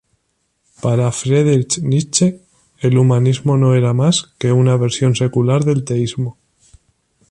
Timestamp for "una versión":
4.51-5.15